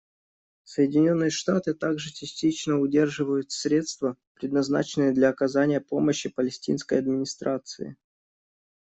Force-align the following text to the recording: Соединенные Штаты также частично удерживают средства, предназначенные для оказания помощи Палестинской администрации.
Соединенные 0.63 1.29
Штаты 1.29 1.75
также 1.75 2.11
частично 2.11 2.79
удерживают 2.79 3.51
средства, 3.51 4.17
предназначенные 4.33 5.11
для 5.11 5.29
оказания 5.29 5.79
помощи 5.79 6.27
Палестинской 6.29 6.97
администрации. 6.97 7.97